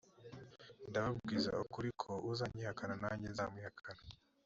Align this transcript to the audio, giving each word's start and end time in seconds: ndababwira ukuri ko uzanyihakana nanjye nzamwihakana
ndababwira 0.89 1.51
ukuri 1.63 1.89
ko 2.01 2.11
uzanyihakana 2.31 2.95
nanjye 3.01 3.27
nzamwihakana 3.33 4.01